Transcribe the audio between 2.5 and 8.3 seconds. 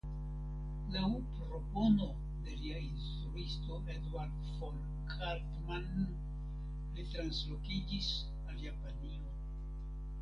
lia instruisto Eduard von Hartmann li translokiĝis